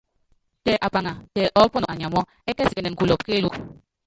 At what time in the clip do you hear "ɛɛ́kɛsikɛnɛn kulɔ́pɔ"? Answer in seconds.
2.47-3.25